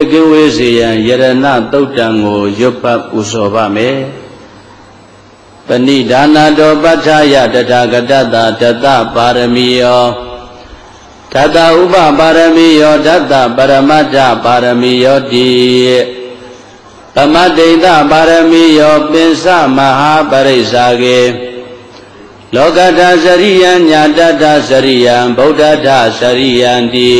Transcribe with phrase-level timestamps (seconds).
[0.00, 1.24] ကင်းဝေးစေရန်ယရဏ
[1.72, 3.98] တုတ်တံကိုရွတ်ပတ်ပူဇော်ပါမယ်
[5.66, 10.04] ပဏိဒါနာတော်ပဋ္ဌာယတထာဂတတတတပါရမီယော
[11.32, 15.50] တတဥပပါရမီယောတတပရမတ္ထပါရမီယောတိ
[17.14, 19.44] သမဒိဋ္ဌပါရမီယောပင်စ
[19.76, 21.20] မဟာပရိစ္ဆာကေ
[22.54, 25.88] လောကထစရိယံညာတတစရိယံဗုဒ္ဓထ
[26.18, 27.12] စရိယံတိ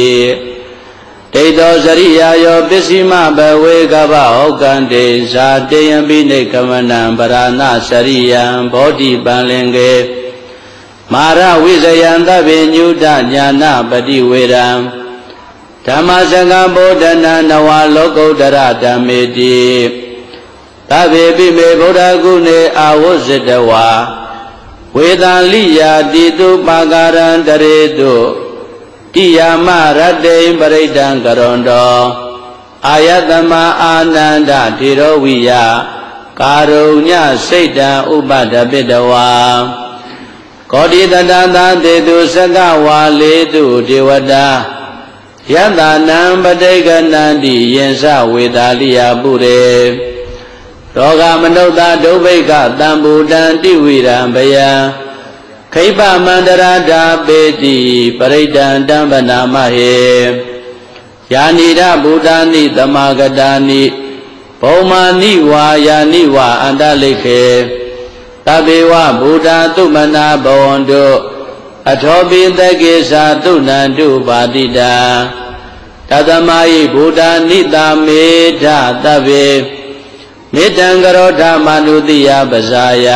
[1.35, 9.93] ဒိဋ္ဌောစရိယာယောပစ္စည်းမဘဝေကဗဟောကံတေဇာတေယံပိနေကမနံပရဏစရိယံဘောဓိပံလင်ကေ
[11.13, 14.69] မာရဝိဇယံသဗ္ဗညုတညာနာပတိဝေရံ
[15.87, 19.59] ဓမ္မစကံဗုဒ္ဓနာနဝလောကုတ္တရဓမ္မေတိ
[20.91, 23.89] သဗ္ဗေပိမေဗုဒ္ဓဂုဏေအာဝုဇတဝါ
[24.97, 28.15] ဝေတံလိယာတိတုပါကာရံတရေတု
[29.19, 29.69] တိယာမ
[29.99, 32.05] ရတ္တိပရိဒံကရွန်တော်
[32.89, 35.51] အာယတမအာနန္ဒထေရဝိယ
[36.41, 37.11] ကာရုည
[37.47, 39.31] စိတ်တံဥပဒပိတဝါ
[40.73, 44.47] ကောတိတတသာတေတုစကဝါလေတုဒေဝတာ
[45.53, 49.69] ယတနံပဋိကနန္တိယင်္စဝေတာလိယပုရေ
[50.97, 54.71] ရောဂမနုဿဒုဗိကတံဘူတံတိဝိရံဘယံ
[55.75, 57.79] ခိပမန္တရာဓာပေတိ
[58.19, 59.99] ပရိဒံတံပနာမဟေ
[61.33, 63.83] ယာနိရဗုဒ္ဓာနိသမာဂတာနိ
[64.61, 67.45] ဘုံမာနိဝါယာနိဝါအန္တလိခေ
[68.47, 71.07] တဘေဝဗုဒ္ဓသုမနာဘဝန္တု
[71.91, 74.95] အထောပိသကေသာသုဏန္တုပါတိတာ
[76.11, 78.25] တသမယိဗုဒ္ဓနိတာမေ
[78.63, 78.65] ဓ
[79.05, 79.47] တဗေ
[80.55, 83.09] မေတံကရောဓမနုတိယပဇာယ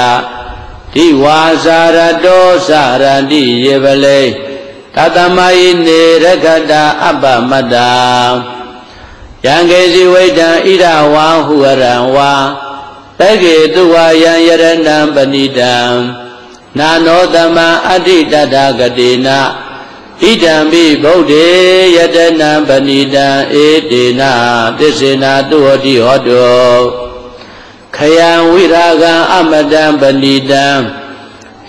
[0.95, 4.21] တိဝါစာရတောစာရတိယေပလေ
[4.97, 7.91] တသမယိနေရခတာအပ္ပမတ္တာ
[9.45, 12.33] ယံကေစီဝိတံဣရဝံဟုရံဝါ
[13.19, 15.75] တကေတုဝါယံယရဏံပဏိတံ
[16.79, 19.39] နာနောတမံအဋ္ဌိတတဂတိနာ
[20.21, 21.47] ဣဒံပိဗုဒ္ဓေ
[21.97, 23.27] ယတနံပဏိတံ
[23.65, 24.33] ဧတေနာ
[24.79, 27.02] သစ္စေနာတုဟောတိဟောတောခ
[28.17, 30.67] ယံဝိရာဂံအမတံပဏိတံ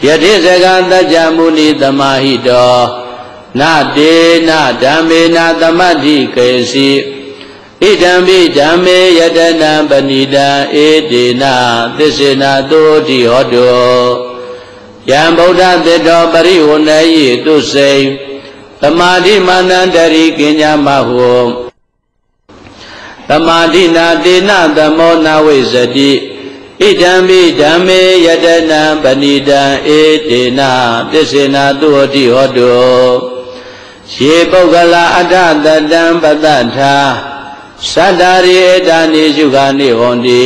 [0.05, 2.77] ယတိစကတัจ jam မုနိသမာဟိတော
[3.59, 3.61] န
[3.95, 4.13] တေ
[4.47, 4.49] န
[4.81, 6.91] ဓမ္မေနသမတ္တိကေစီ
[7.81, 10.47] ဣဒံပိဓမ္မေယတနံပဏိတံ
[10.85, 11.43] ဧတေန
[11.97, 13.83] သစ္စေနာတောတိဟောတော
[15.09, 17.97] ယံဗုဒ္ဓသတ္တောပရိဝဏယိတုစိံ
[18.81, 21.62] သမာဓိမာနန္တရိကိညာမဟု
[23.29, 26.11] သမာဓိနာတေနသမောနာဝိဇတိ
[26.81, 29.61] ဣဒံပိဓမ္မေယတနံပဏိတံ
[29.97, 30.61] ဧတေန
[31.11, 32.73] ပစ္စေနာသူဟတိဟောတု
[34.15, 35.33] ယေပုဂ္ဂလာအထ
[35.65, 36.95] တတံပတ္ထာ
[37.93, 40.43] သတ္တာရိဧတာနိစုခာနိဟောတိ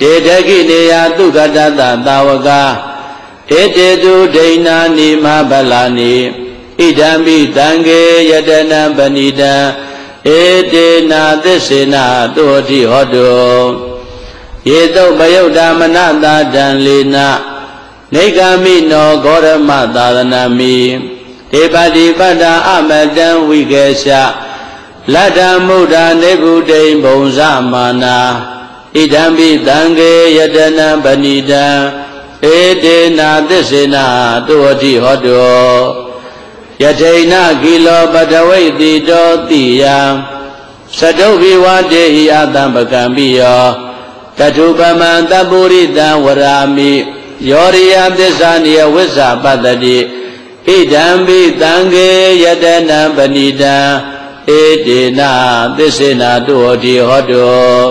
[0.00, 2.62] တေတကိနေယသုခတတသာဝကာ
[3.58, 6.14] ဧတေတုဒိဏာနိမဗလာနိ
[6.78, 8.00] ဣဒံပိတံကေ
[8.30, 9.54] ယတနံပဏိတံ
[10.32, 10.40] ဧ
[10.72, 12.04] တေနာသစ္စေနာ
[12.34, 13.32] တုဟတိဟောတု
[14.68, 17.28] ယေတုပယုတ်တာမနတာတံလေနာ
[18.14, 20.76] နေကမိနောဂောရမသာသနာမိ
[21.50, 24.12] ဒေပတိပတ္တာအမတံဝိကေရှ
[25.12, 27.40] လတ္တမုဒ္ဒနေကုတိံဘုံဇ
[27.72, 28.18] မာနာ
[28.94, 31.66] ဣဒံပိတံကေယတနံပဏိတံ
[32.52, 34.06] ဧတေနာသစ္စေနာ
[34.46, 36.03] တုဟတိဟောတော
[36.82, 39.98] ယထိဏကိလောပတဝိတိတောတိယံ
[40.98, 43.64] သတုဘိဝတေဟိအတံပကံပိယော
[44.38, 46.92] တထုပမံတပုရိတံဝရာမိ
[47.50, 49.98] ယောရိယသစ္စာနိယဝိဇ္ဇာပတ္တိ
[50.66, 52.08] ဣဒံပိတံကေ
[52.42, 53.76] ယတနံပဏိတံ
[54.58, 55.20] ဧတေန
[55.76, 57.82] သစ္စေနာတုဟောတိဟောတော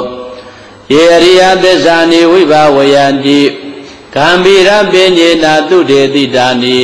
[0.93, 3.41] ယေရိယသစ္စာနိဝိဘဝယန္တိ
[4.15, 6.79] ကံဗိရပင်ညေနာတုတေတိတာနိ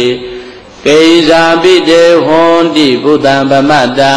[0.85, 4.13] ကေဇာပိတေဟွန်တိဘုဒ္ဓံဗမတ္တာ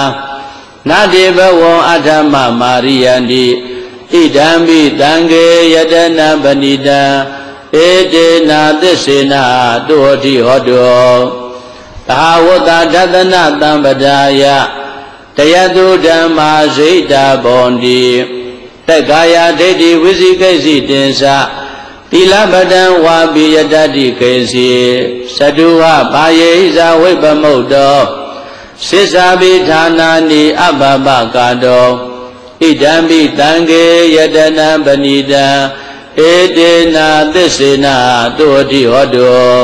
[0.88, 3.46] နတေဘဝံအထမမာရိယန္တိ
[4.12, 7.02] ဣဒံပိတံကေယတနာပဏိတံ
[7.84, 9.44] ဧတေနာသစ္စေနာ
[9.88, 11.12] တုဟတိဟောတော
[12.08, 14.42] သာဝတ္တဒသနတံပဒါယ
[15.36, 18.02] တယတုဓမ္မာစိတ်တာဘောန္တိ
[18.86, 21.22] တက္ကာယဒိဋ္ဌိဝိသိကိစီတင်္စ
[22.14, 24.70] သီလပဒံဝါပိယတတိခေစီ
[25.36, 25.82] သတုဝ
[26.12, 27.98] ဘာယေဣဇာဝိပမုတ်တော
[28.86, 31.88] စိစ္ဆာပိဌာနာနိအဘဘကာတော
[32.60, 33.84] ဣဒံပိတံကေ
[34.16, 35.46] ယတနံပဏိတံ
[36.28, 37.96] ဧတေနာသစ္စေနာ
[38.38, 39.56] တုဟတိဟောတော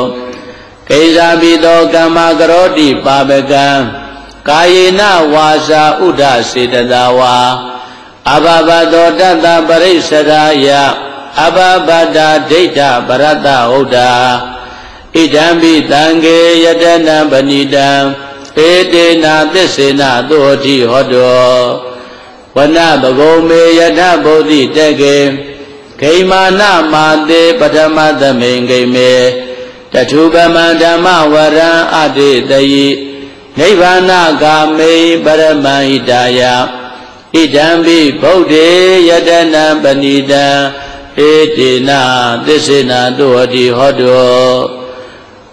[0.88, 3.68] ကိဇာပိသောကမ္မကရောတိပါပကံ
[4.48, 5.00] ကာယေန
[5.32, 7.36] ဝါစာဥဒ္ဒစေတသာဝါ
[8.32, 10.68] အဘဘသောတတ္တပရိစ္ဆရာယ
[11.44, 11.58] အဘ
[11.88, 14.10] ဘတာဒိဋ္ဌပရတ္တဟုတ်တာ
[15.14, 17.88] ဣဒံပိတံကေယတနံပဏိတံ
[18.66, 21.50] ဧတေနာသစ္စေနသောတိဟောတော
[22.56, 25.16] ဝနပဂုံမေယထဗုဒ္ဓိတကေ
[26.00, 26.62] ဂိမာန
[26.92, 29.12] မာတေပထမသမိန်ဂိမေ
[29.92, 32.88] တထုပမံဓမ္မဝရံအတေတယိ
[33.58, 34.10] နိဗ္ဗာန
[34.42, 34.92] ဂာမေ
[35.24, 36.40] ပရမံဣတာယ
[37.34, 38.68] ဣဒံပိဗုဒ္ဓေ
[39.08, 40.46] ယတနံပဏိတံ
[41.26, 42.00] ဧတေနာ
[42.46, 44.52] သစ္စေနာတုဟတိဟောတော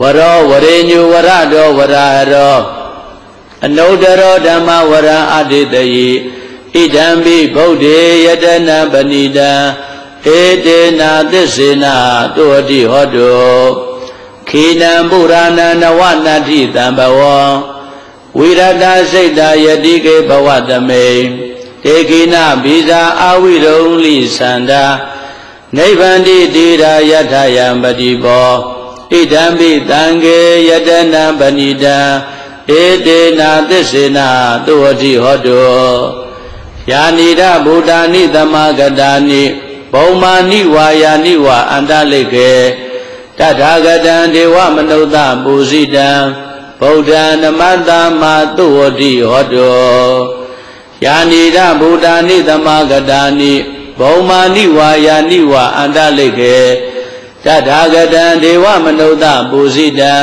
[0.01, 2.59] ဝရောဝရေညုဝရတောဝရဟရော
[3.65, 6.09] အနုတရောဓမ္မဝရံအတေတယိ
[6.73, 9.51] ဣဒံပိဗုဒ္ဓေယတနံပဏိတံ
[10.35, 11.95] ဧတေနာသစ္စေနာ
[12.35, 13.65] တုဟတိဟောတော
[14.49, 17.39] ခေနံပုရာဏနဝနတ္ထိတံဘဝံ
[18.37, 21.07] ဝိရတစိတ်တာယတိကေဘဝတမေ
[21.83, 24.83] တေကိနဘိဇာအာဝိရုံလိသန္တာ
[25.77, 28.51] နိဗ္ဗန္တိတိရာယထယံပတိဘော
[29.11, 31.97] ဣဒံပိတံကေယတနံပဏိတံ
[32.79, 34.29] ဧတေနာသစ္စေနာ
[34.65, 36.25] တုဝတိဟောတော
[36.91, 39.43] ယာနိဒဗုဒ္ဓာနိသမဂတာနိ
[39.93, 42.53] ဘုံမာနိဝါယာနိဝအန္တလိကေ
[43.37, 46.09] တထာဂတံဒေဝမနုဿပူဇိတံ
[46.79, 47.89] ဗုဒ္ဓံနမတ္တ
[48.21, 48.23] မ
[48.57, 50.13] တုဝတိဟောတော
[51.05, 53.53] ယာနိဒဗုဒ္ဓာနိသမဂတာနိ
[53.99, 56.59] ဘုံမာနိဝါယာနိဝအန္တလိကေ
[57.45, 60.15] တထာဂတံဒေဝမနုဿပူဇိတံ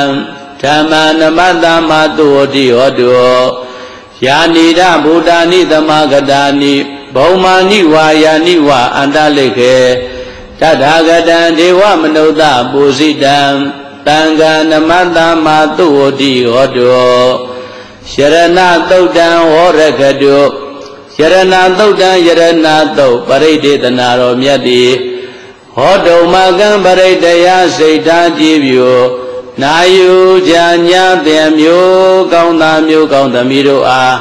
[0.61, 3.41] ဓမ္မာနမတ္တမတုဝတိဟောတော
[4.25, 6.73] ယာနိဒဗုဒ္ဓာနိသမဂတာနိ
[7.15, 9.77] ဘုံမာနိဝါယာနိဝအန္တလိခေ
[10.59, 12.41] တထာဂတံဒေဝမနုဿ
[12.71, 13.39] ပူဇိတံ
[14.07, 15.47] တံဃာနမတ္တမ
[15.77, 17.23] တုဝတိဟောတော
[18.11, 18.59] ယရဏ
[18.89, 20.62] သုတ်တံဟောရကတု
[21.19, 22.41] ယရဏသုတ်တံယရဏ
[22.97, 24.83] သုတ်ပရိဒေသနာတော်မြတ်တိ
[25.75, 28.99] ဟောတုံမကံပရိတယစိတ်ဓာကြည်ပြို
[29.61, 30.11] နာယူ
[30.49, 30.53] ကြ
[30.87, 34.15] ညာတဲ့မျိုးကောင်းသားမျိုးကောင်းသမီးတို့အား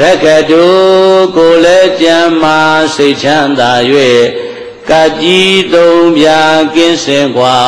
[0.00, 0.64] ရကတု
[1.36, 2.58] ကိုလည်းကြမ်းမာ
[2.94, 3.72] စိတ်ချမ်းသာ၍
[4.90, 6.26] ကကြီးသုံးပြ
[6.74, 7.58] ကင်းစင်ကွာ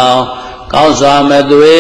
[0.73, 1.79] ကောင်းစွာမသွေ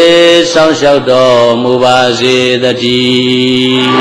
[0.53, 2.65] စောင့်ရှောက်တော်မူပါစေတ
[2.97, 3.93] ည်း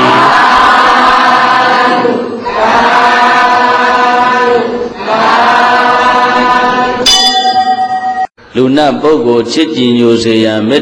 [8.56, 10.62] လူနတ်ပုဂ္ဂိုလ်ချစ်ကြည်ညိုစေရန်